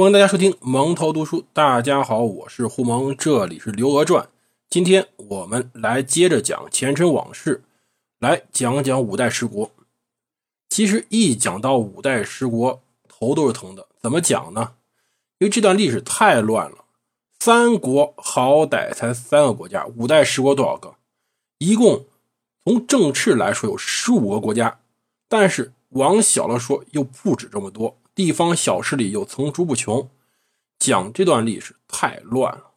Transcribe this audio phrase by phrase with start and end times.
[0.00, 1.44] 欢迎大家收听蒙头读书。
[1.52, 4.22] 大家好，我是胡蒙，这里是《刘娥传》。
[4.70, 7.64] 今天我们来接着讲前尘往事，
[8.20, 9.72] 来讲讲五代十国。
[10.68, 13.88] 其实一讲到五代十国，头都是疼的。
[14.00, 14.74] 怎么讲呢？
[15.40, 16.84] 因为这段历史太乱了。
[17.40, 20.94] 三国好歹才三个国家，五代十国多少个？
[21.58, 22.06] 一共
[22.64, 24.78] 从正式来说有十五个国家，
[25.28, 27.98] 但是往小了说又不止这么多。
[28.18, 30.10] 地方小势力又层出不穷，
[30.76, 32.72] 讲这段历史太乱了。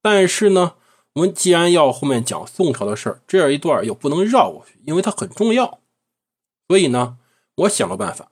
[0.00, 0.76] 但是呢，
[1.12, 5.80] 我们既然要后面讲宋朝的事儿，这样一段又不能绕过去，因为它很重要。
[6.66, 7.18] 所以呢，
[7.56, 8.30] 我想个办法，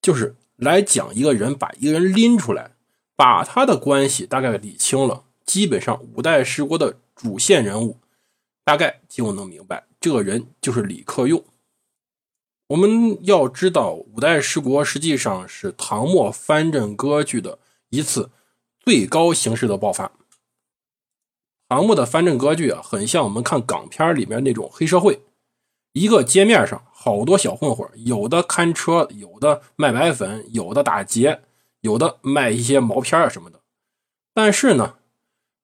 [0.00, 2.72] 就是来讲一个人，把一个人拎出来，
[3.14, 8.00] 把他的关系大概理清了，基本上五代十国的主线人物，
[8.64, 11.44] 大概就能明白，这个人就是李克用。
[12.68, 17.58] 我们要知道，五代十国实际上是唐末藩镇割据的
[17.90, 18.30] 一次
[18.80, 20.12] 最高形式的爆发。
[21.68, 25.22] 唐末的藩镇割据啊，很像我们看港片里面那种黑社会，
[25.92, 31.42] 一个街面上好多小混混，有的看车，有的卖白粉，有的打劫，
[31.80, 33.60] 有的卖一些毛片啊什么的。
[34.34, 34.96] 但是呢，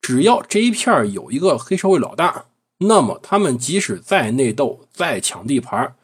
[0.01, 2.47] 只要这一片有一个黑社会老大，
[2.79, 5.97] 那么他们即使再内斗、再抢地盘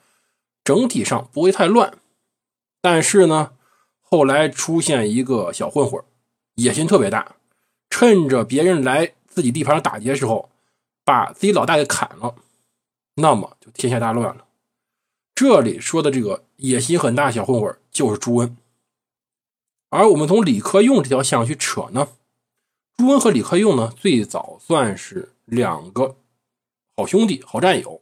[0.65, 1.99] 整体上不会太乱，
[2.81, 3.53] 但是呢，
[4.01, 6.03] 后来出现一个小混混，
[6.55, 7.37] 野心特别大，
[7.91, 10.49] 趁着别人来自己地盘上打劫的时候，
[11.05, 12.35] 把自己老大给砍了，
[13.17, 14.47] 那么就天下大乱了。
[15.35, 18.57] 这里说的这个野心很大小混混就是朱温，
[19.91, 22.09] 而我们从李克用这条线去扯呢，
[22.97, 26.17] 朱温和李克用呢最早算是两个
[26.97, 28.01] 好兄弟、好战友。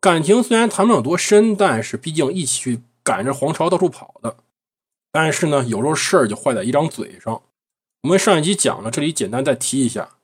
[0.00, 4.38] 感情虽然谈不上多深，但是毕竟一起去赶着皇朝到处跑的。
[5.12, 7.42] 但是呢，有时候事儿就坏在一张嘴上。
[8.02, 10.16] 我们上一集讲了，这里简单再提一下。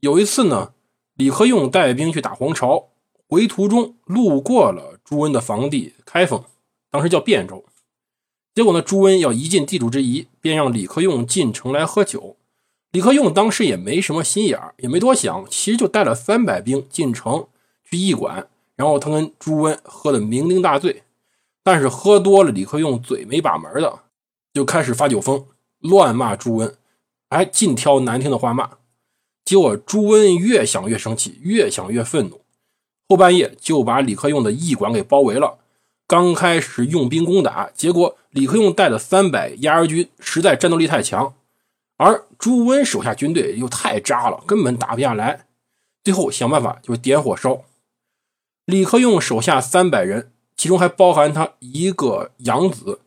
[0.00, 0.72] 有一次呢，
[1.14, 2.88] 李克用带兵去打黄巢，
[3.28, 6.42] 回途中路过了朱温的房地开封，
[6.90, 7.64] 当时叫汴州。
[8.52, 12.36] 结果呢，朱温要一尽地主之谊，便让李克用进城来喝酒。
[12.90, 17.46] 李克用当时也没什么心眼儿，也没多想，其实就带了三百兵进城
[17.88, 18.48] 去驿馆。
[18.82, 21.04] 然后他跟朱温喝得酩酊大醉，
[21.62, 24.00] 但是喝多了，李克用嘴没把门的，
[24.52, 25.46] 就开始发酒疯，
[25.78, 26.74] 乱骂朱温，
[27.30, 28.70] 还尽挑难听的话骂。
[29.44, 32.40] 结果朱温越想越生气，越想越愤怒，
[33.08, 35.60] 后半夜就把李克用的驿馆给包围了。
[36.08, 41.32] 刚开始用兵攻打，结果李克用带的三百压儿军实在战斗力太强，
[41.98, 45.46] 而朱温手下军队又太渣了，根本打不下来。
[46.02, 47.62] 最后想办法就是点火烧。
[48.64, 53.00] 李克用手下三百人，其中还包含他一个养子，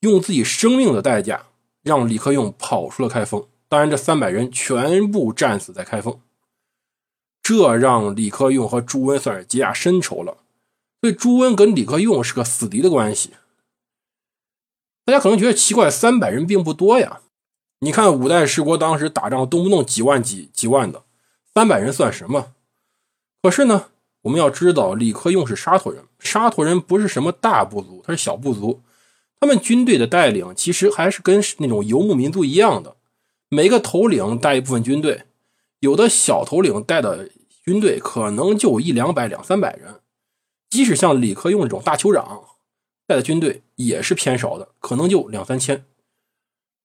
[0.00, 1.46] 用自己生命的代价
[1.82, 3.46] 让李克用跑出了开封。
[3.68, 6.20] 当然，这三百人全部战死在开封，
[7.42, 10.38] 这让李克用和朱温算是结下深仇了。
[11.00, 13.32] 所以，朱温跟李克用是个死敌的关系。
[15.04, 17.20] 大家可能觉得奇怪，三百人并不多呀。
[17.80, 21.04] 你看五代十国当时打仗，动不动几万、几几万的，
[21.54, 22.52] 三百人算什么？
[23.42, 23.86] 可是呢？
[24.22, 26.04] 我们要知道，李克用是沙陀人。
[26.18, 28.82] 沙陀人不是什么大部族，他是小部族。
[29.40, 32.96] 他们军队的带领其实还是跟那种游牧民族一样的，
[33.48, 35.22] 每个头领带一部分军队，
[35.78, 37.30] 有的小头领带的
[37.64, 40.00] 军队可能就一两百、两三百人。
[40.68, 42.42] 即使像李克用这种大酋长
[43.06, 45.84] 带的军队也是偏少的，可能就两三千。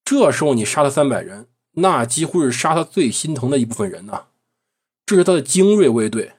[0.04, 4.26] 这时候你杀他三百人，那几乎是杀他最心疼的一部分人呐。
[5.04, 6.32] 这是他的精锐卫队。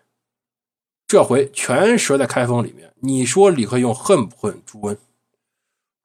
[1.08, 4.98] 这回全折在开封里面，你说李克用恨不恨朱温？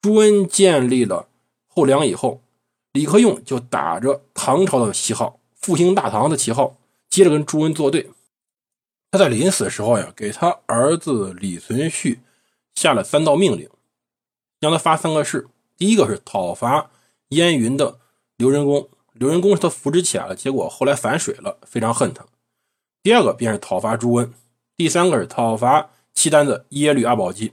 [0.02, 1.28] 朱温建立了
[1.66, 2.42] 后梁以后，
[2.92, 6.76] 李克用就打着唐朝的旗号，复兴大唐的旗号，
[7.08, 8.10] 接着跟朱温作对。
[9.10, 12.18] 他在临死的时候呀，给他儿子李存勖
[12.74, 13.68] 下了三道命令，
[14.60, 16.90] 让他发三个誓：第一个是讨伐
[17.30, 17.98] 燕云的
[18.36, 22.24] 刘仁恭，刘仁恭是他扶植起来了，结果后来反水了，非常恨他；
[23.02, 24.32] 第二个便是讨伐朱温。
[24.80, 27.52] 第三个是讨伐契丹的耶律阿保机，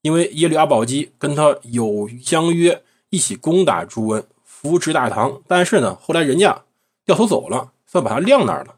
[0.00, 5.42] 因为耶律阿保机跟他有相约，一起攻打朱温，扶持大唐。
[5.46, 6.62] 但是呢，后来人家
[7.04, 8.76] 掉头走了，算把他晾那儿了。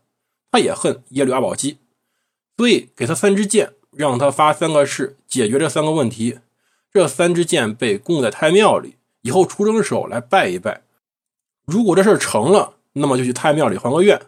[0.51, 1.79] 他也恨耶律阿保机，
[2.57, 6.41] 所以给他三支箭，让他发三个誓，解决这三个问题。
[6.93, 10.83] 这三支箭被供在太庙里，以后出征的时候来拜一拜。
[11.65, 14.21] 如果这事成了，那么就去太庙里还个愿。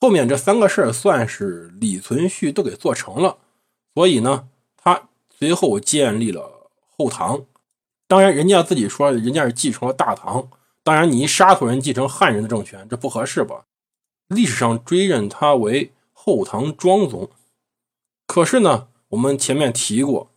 [0.00, 3.38] 后面这三个事儿算是李存勖都给做成了，
[3.94, 7.44] 所以呢，他随后建立了后唐。
[8.06, 10.48] 当然，人家自己说人家是继承了大唐，
[10.82, 13.64] 当然，你一沙陀人继承汉人的政权，这不合适吧？
[14.28, 17.30] 历史上追认他为后唐庄宗。
[18.26, 20.30] 可是呢，我们前面提过，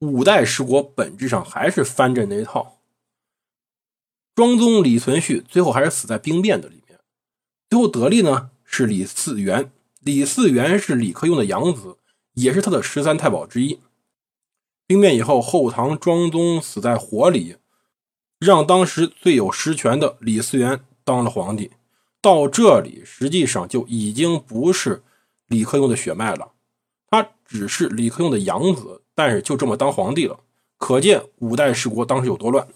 [0.00, 2.78] 五代十国本质上还是藩镇那一套。
[4.34, 7.00] 庄宗李存勖最后还是死在兵变的里面，
[7.70, 9.70] 最后得利呢是李嗣源。
[10.00, 11.96] 李嗣源是李克用的养子，
[12.34, 13.80] 也是他的十三太保之一。
[14.86, 17.56] 兵变以后，后唐庄宗死在火里，
[18.38, 21.70] 让当时最有实权的李嗣源当了皇帝。
[22.20, 25.02] 到这里，实际上就已经不是
[25.46, 26.52] 李克用的血脉了，
[27.08, 30.40] 他只是李克用的养子，但是就这么当皇帝了。
[30.76, 32.68] 可见五代十国当时有多乱。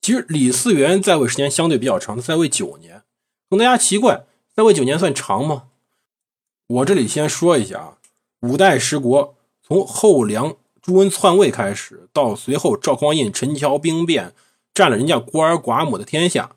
[0.00, 3.02] 其实李嗣源在位时间相对比较长，他在位九年。
[3.50, 4.24] 可能大家奇怪，
[4.54, 5.64] 在位九年算长吗？
[6.68, 7.98] 我这里先说一下啊，
[8.42, 14.32] 五代十国从后梁朱温篡位开始，到随后赵匡胤陈桥兵变，
[14.72, 16.54] 占了人家孤儿寡母的天下，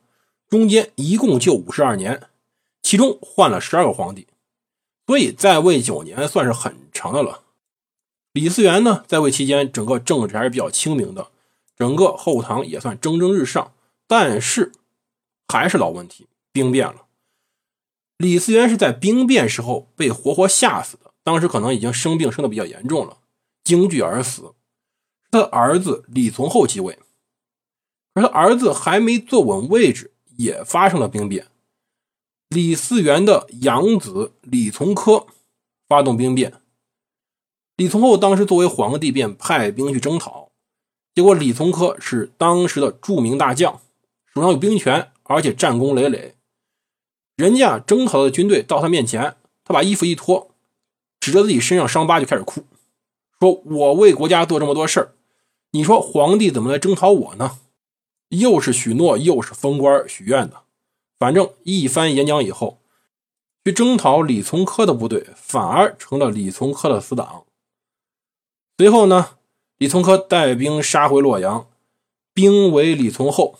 [0.47, 2.21] 中间一共就五十二年，
[2.83, 4.27] 其中换了十二个皇帝，
[5.07, 7.41] 所以在位九年算是很长的了。
[8.31, 11.29] 李嗣源呢，在位期间整个政治还是比较清明的，
[11.75, 13.73] 整个后唐也算蒸蒸日上，
[14.05, 14.71] 但是
[15.47, 17.06] 还是老问题，兵变了。
[18.17, 23.17] 李嗣源是在兵变时候被活活吓死的，当时可能已经生病，生的比较严重了，
[23.63, 24.53] 惊惧而死。
[25.29, 26.97] 他的儿子李从厚继位，
[28.13, 31.47] 而他儿子还没坐稳位置，也发生了兵变。
[32.49, 35.27] 李嗣源的养子李从珂
[35.87, 36.61] 发动兵变，
[37.75, 40.49] 李从厚当时作为皇帝，便派兵去征讨。
[41.13, 43.81] 结果李从珂是当时的著名大将，
[44.33, 46.36] 手上有兵权，而且战功累累。
[47.37, 50.49] 人家征讨的军队到他面前，他把衣服一脱，
[51.19, 52.63] 指着自己身上伤疤就开始哭，
[53.39, 55.11] 说：“我为国家做这么多事儿，
[55.69, 57.59] 你说皇帝怎么来征讨我呢？
[58.29, 60.63] 又是许诺，又是封官许愿的，
[61.19, 62.79] 反正一番演讲以后，
[63.63, 67.43] 去征讨李从珂的部队反而成了李从珂的死党。
[68.79, 69.37] 随后呢，
[69.77, 71.69] 李从珂带兵杀回洛阳，
[72.33, 73.59] 兵围李从厚。”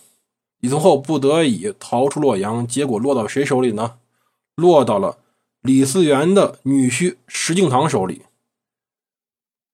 [0.60, 3.98] 李从厚不得已逃出洛阳，结果落到谁手里呢？
[4.56, 5.18] 落到了
[5.60, 8.22] 李嗣源的女婿石敬瑭手里。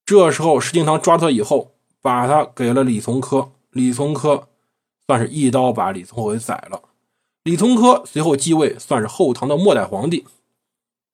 [0.04, 1.72] 这时候，石敬瑭抓他以后，
[2.02, 3.52] 把他给了李从珂。
[3.70, 4.46] 李从珂
[5.06, 6.82] 算是一刀把李从厚给宰了。
[7.42, 10.26] 李从珂随后继位，算是后唐的末代皇帝。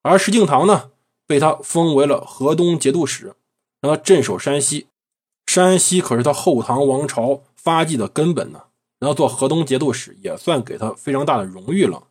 [0.02, 0.90] 而石敬瑭呢，
[1.28, 3.36] 被他封为了河东节度使，
[3.80, 4.88] 让他镇守山西。
[5.46, 8.64] 山西可是他后唐王朝发迹的根本呢。
[9.00, 12.04] 然后做河东节度使也算给他非常大的荣誉了。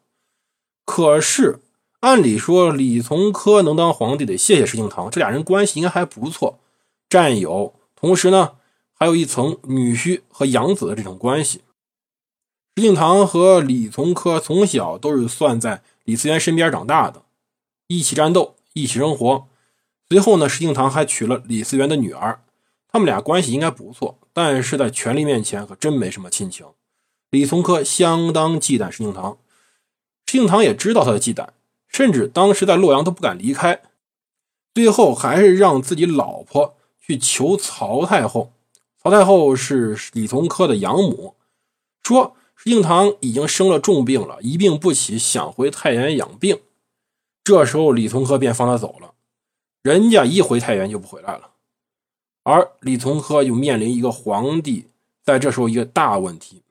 [0.84, 1.60] 可是
[2.02, 6.60] 按理说李从珂能当皇帝得谢谢石敬瑭，这俩人关系应该还不错，
[7.08, 8.54] 战友，同时呢
[8.92, 11.62] 还有一层女婿和养子的这种关系。
[12.76, 17.24] 石敬瑭和李从珂从小都是算在李嗣源身边长大的，
[17.88, 19.48] 一起战斗，一起生活。
[20.10, 22.42] 随后呢，石敬瑭还娶了李嗣源的女儿，
[22.88, 26.66] 他们俩关系应该不错，但是在权力面前可真没什么亲情。
[27.32, 29.38] 李从珂相当忌惮石敬瑭，
[30.26, 31.50] 石敬瑭也知道他的忌惮，
[31.88, 33.82] 甚至当时在洛阳都不敢离开，
[34.74, 38.54] 最后还是让自己老婆去求曹太后。
[39.02, 41.36] 曹太后是李从珂的养母，
[42.04, 46.60] 说石敬瑭已经生了重病了，一病不起，想回太原养病。
[47.44, 49.14] 这时候李从珂便放他走了，
[49.82, 51.52] 人家一回太原就不回来了，
[52.44, 54.88] 而李从珂又面临一个皇帝，
[55.24, 56.64] 在这时候一个大问题。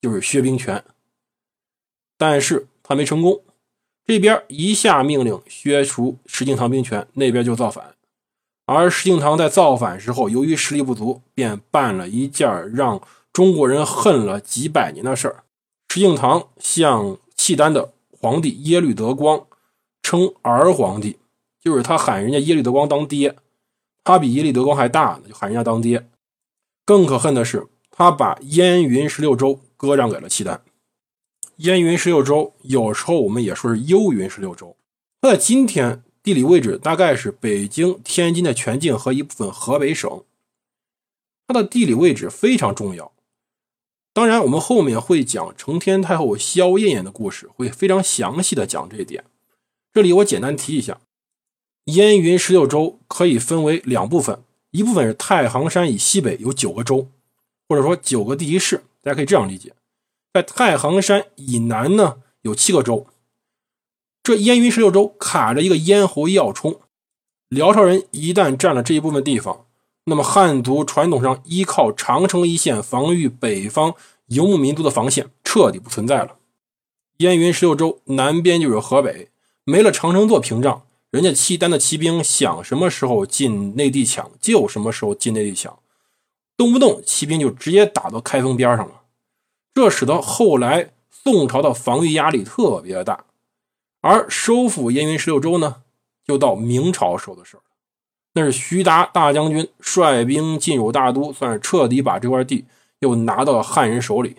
[0.00, 0.82] 就是削兵权，
[2.16, 3.42] 但是他没成功。
[4.06, 7.94] 这边一下命令削除石敬瑭兵权，那边就造反。
[8.64, 13.00] 而石敬瑭在造反时候，由于实力不足，便办了一件让
[13.32, 15.44] 中国人恨了几百年的事儿。
[15.88, 19.46] 石敬瑭向契丹的皇帝耶律德光
[20.02, 21.18] 称儿皇帝，
[21.60, 23.36] 就是他喊人家耶律德光当爹，
[24.02, 26.08] 他比耶律德光还大呢，就喊人家当爹。
[26.84, 29.60] 更可恨的是，他把燕云十六州。
[29.80, 30.62] 割让给了契丹。
[31.56, 34.76] 燕云十六州，有时候我们也说是幽云十六州。
[35.22, 40.22] 它在今天地理位置大概是北京、天津的全境和一部分河北省。
[41.46, 43.10] 它的地理位置非常重要。
[44.12, 49.24] 当然，我们后面会讲承天太后萧燕燕的故事，会非常详细的讲这一点。
[49.94, 51.00] 这里我简单提一下，
[51.84, 57.08] 燕云十六州可以分为两部分，一部分是太行山以西北有九个州，
[57.66, 58.82] 或者说九个地级市。
[59.02, 59.74] 大家可以这样理解，
[60.32, 63.06] 在太行山以南呢，有七个州。
[64.22, 66.80] 这燕云十六州卡着一个咽喉要冲，
[67.48, 69.64] 辽朝人一旦占了这一部分地方，
[70.04, 73.94] 那么汉族传统上依靠长城一线防御北方
[74.26, 76.36] 游牧民族的防线，彻底不存在了。
[77.16, 79.30] 燕云十六州南边就是河北，
[79.64, 85.78] 没了长城做屏障，人家契丹的骑兵想什么时候进内地抢就什么时候进内地抢，
[86.60, 89.00] 动不动骑兵就直接打到开封边上了。
[89.72, 93.24] 这使得后来宋朝的防御压力特别大，
[94.02, 95.76] 而收复燕云十六州呢，
[96.26, 97.64] 就到明朝时候的事儿了。
[98.34, 102.66] 那是徐达大将军率兵进入大都，算是彻底把这块地
[102.98, 104.36] 又拿到了汉人手里。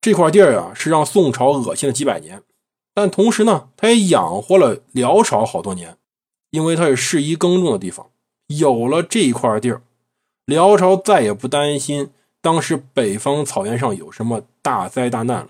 [0.00, 2.44] 这块地儿啊，是让宋朝恶心了几百年，
[2.94, 5.98] 但同时呢，它也养活了辽朝好多年，
[6.50, 8.06] 因为它是适宜耕种的地方。
[8.46, 9.82] 有了这一块地儿，
[10.46, 12.10] 辽朝再也不担心
[12.40, 15.48] 当时北方草原上有什么大灾大难了。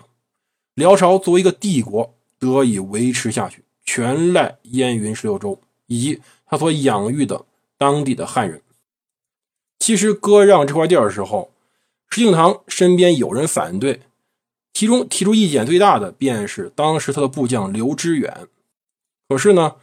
[0.73, 7.45] 辽朝作为一个帝国得以维持下去，全赖燕云十六州以及他所养育的
[7.77, 8.61] 当地的汉人。
[9.79, 11.51] 其实割让这块地儿的时候，
[12.09, 14.01] 石敬瑭身边有人反对。
[14.73, 18.47] 其中提出意见最大的便是当时他的部将刘知远。
[19.29, 19.75] 可是呢，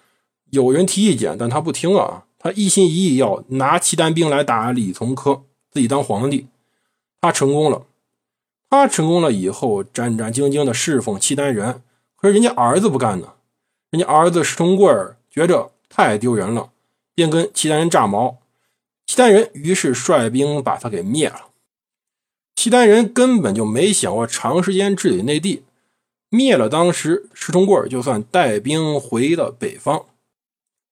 [0.51, 6.49] 有人提意见，但他不听啊，他一心一意要拿契丹兵来打李从珂，自己当皇帝。
[7.21, 7.87] 他成功了，
[8.69, 11.83] 他成功了以后，战战兢兢的侍奉契丹人。
[12.17, 13.35] 可是人家儿子不干呢，
[13.91, 14.93] 人家儿子石重贵
[15.31, 16.73] 觉着太丢人了，
[17.15, 18.39] 便跟契丹人炸毛。
[19.07, 21.51] 契丹人于是率兵把他给灭了。
[22.57, 25.63] 契丹人根本就没想过长时间治理内地，
[26.29, 30.07] 灭了当时石重贵就算带兵回了北方。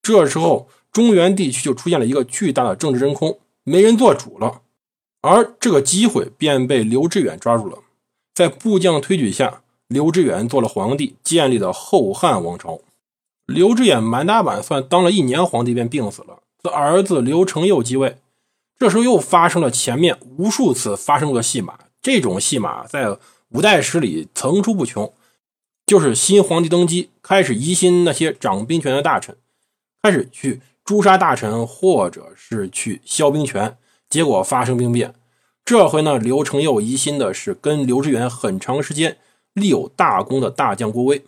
[0.00, 4.62] 这时候，中原地区就出现了一个巨大的政治真空，没人做主了。
[5.22, 7.78] 而这个机会便被刘志远抓住了，
[8.34, 12.80] 在部将推举下，刘志远做了皇帝，建立了后汉王朝。
[13.46, 18.16] 刘志远满打满算当了一年皇帝，便病死了，他儿子刘承佑继位。
[18.78, 23.18] 这时候又发生了前面无数次发生过的戏码，这种戏码在
[23.50, 25.12] 五代史里层出不穷。
[25.84, 29.36] 就是新皇帝登基，开始疑心那些掌兵权的大臣，
[30.00, 33.76] 开始去诛杀大臣，或者是去削兵权，
[34.08, 35.14] 结果发生兵变。
[35.64, 39.18] 这回呢，刘承佑疑心的是跟刘知远很长时间
[39.52, 41.24] 立有大功的大将郭威，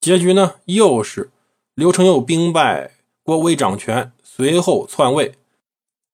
[0.00, 1.30] 结局呢又是
[1.74, 5.34] 刘承佑兵败，郭威掌权，随后篡位。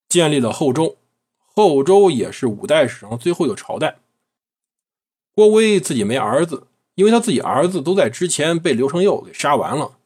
[0.08, 0.96] 建立了后周，
[1.38, 3.98] 后周也是五代史上最后一个朝代。
[5.34, 9.98] 郭威自己没儿子，因为他自己儿子都在之前被刘承佑给杀完了。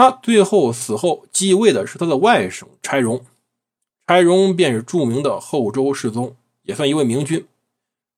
[0.00, 3.22] 他最后死后继位的是他的外甥柴荣，
[4.06, 7.46] 柴荣便是著名的后周世宗，也算一位明君。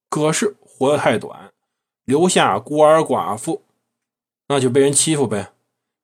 [0.08, 1.52] 可是活得太短，
[2.04, 3.62] 留下孤儿寡妇，
[4.46, 5.50] 那就被人欺负呗。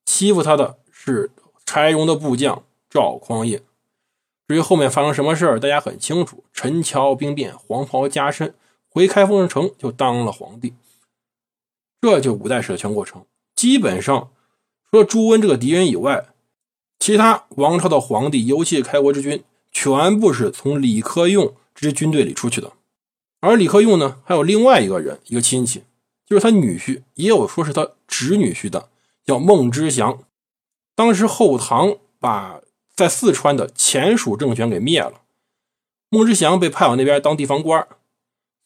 [0.04, 1.30] 欺负他的是
[1.64, 3.62] 柴荣的部将赵匡胤。
[4.48, 6.42] 至于后面发生什么事儿，大家很清楚。
[6.52, 8.52] 陈桥兵变，黄袍加身，
[8.88, 10.74] 回开封城就当了皇帝。
[12.00, 13.24] 这就五代史的全过程。
[13.54, 14.32] 基本上，
[14.90, 16.26] 除了朱温这个敌人以外，
[16.98, 19.42] 其他王朝的皇帝，尤其是开国之君，
[19.72, 22.72] 全部是从李克用这支军队里出去的。
[23.40, 25.82] 而李克用呢，还有另外一个人，一个亲戚，
[26.26, 28.88] 就是他女婿，也有说是他侄女婿的，
[29.24, 30.18] 叫孟知祥。
[30.94, 32.60] 当时后唐把。
[32.98, 35.20] 在四川的前蜀政权给灭了，
[36.08, 37.86] 孟知祥被派往那边当地方官，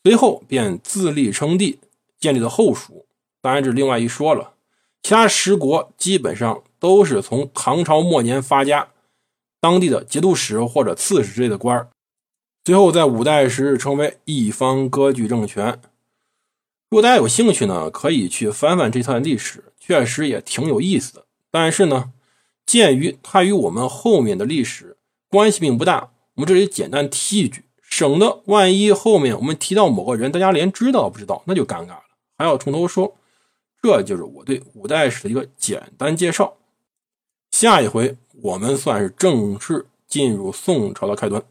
[0.03, 1.81] 随后便自立称帝，
[2.19, 3.05] 建立了后蜀。
[3.43, 4.52] 当然，这是另外一说了。
[5.03, 8.89] 其他十国基本上都是从唐朝末年发家，
[9.61, 11.89] 当地的节度使或者刺史之类的官
[12.65, 15.81] 最后在五代时成为一方割据政权。
[16.91, 21.25] 如果大家有兴趣呢，可以去翻翻这段历史，确实也挺有意思的。
[21.51, 22.13] 但是呢。
[22.65, 24.97] 鉴于它与我们后面的历史
[25.29, 32.03] 关系并不大，我们这里简单提一句，省得万一后面我们提到某个人，大家连知道不知道，那就尴尬了，
[32.39, 33.17] 还要从头说。
[33.83, 36.57] 这就是我对五代史的一个简单介绍。
[37.51, 41.43] 下一回我们算是正式进入宋朝的开端。